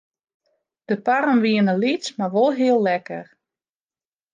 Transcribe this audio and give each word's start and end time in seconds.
De 0.87 0.97
parren 1.05 1.39
wienen 1.45 1.79
lyts 1.83 2.09
mar 2.17 2.31
wol 2.35 2.51
heel 2.61 2.79
lekker. 2.89 3.25